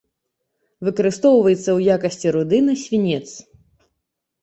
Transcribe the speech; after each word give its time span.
Выкарыстоўваецца 0.87 1.59
ў 1.73 1.79
якасці 1.99 2.35
руды 2.39 2.65
на 2.73 2.79
свінец. 2.85 3.25